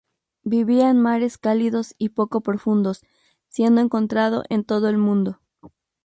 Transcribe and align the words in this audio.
Vivía 0.41 0.89
en 0.89 0.99
mares 0.99 1.37
cálidos 1.37 1.93
y 1.99 2.09
poco 2.09 2.41
profundos, 2.41 3.03
siendo 3.49 3.81
encontrado 3.81 4.43
en 4.49 4.63
todo 4.63 4.89
el 4.89 4.97
mundo. 4.97 5.39